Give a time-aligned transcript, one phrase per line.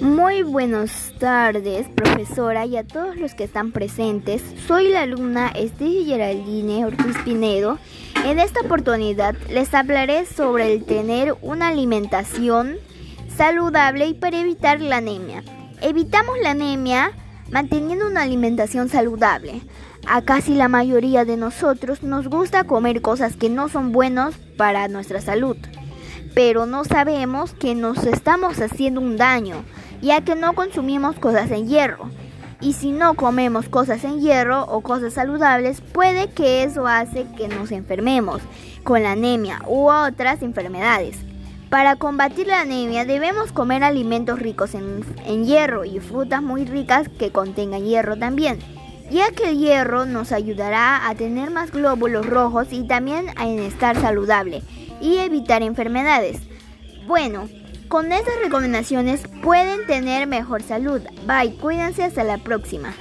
[0.00, 4.42] Muy buenas tardes, profesora, y a todos los que están presentes.
[4.68, 7.78] Soy la alumna Esther Geraldine Ortiz Pinedo.
[8.24, 12.76] En esta oportunidad les hablaré sobre el tener una alimentación
[13.36, 15.42] saludable y para evitar la anemia.
[15.80, 17.10] Evitamos la anemia
[17.50, 19.62] manteniendo una alimentación saludable.
[20.06, 24.86] A casi la mayoría de nosotros nos gusta comer cosas que no son buenas para
[24.86, 25.56] nuestra salud,
[26.38, 29.56] pero no sabemos que nos estamos haciendo un daño
[30.00, 32.10] ya que no consumimos cosas en hierro.
[32.60, 37.48] Y si no comemos cosas en hierro o cosas saludables, puede que eso hace que
[37.48, 38.40] nos enfermemos
[38.84, 41.16] con la anemia u otras enfermedades.
[41.70, 47.08] Para combatir la anemia debemos comer alimentos ricos en, en, hierro y frutas muy ricas
[47.08, 48.60] que contengan hierro también,
[49.10, 54.00] ya que el hierro nos ayudará a tener más glóbulos rojos y también a estar
[54.00, 54.62] saludable
[55.00, 56.40] y evitar enfermedades.
[57.06, 57.48] Bueno,
[57.88, 61.00] con estas recomendaciones pueden tener mejor salud.
[61.26, 62.94] Bye, cuídense hasta la próxima.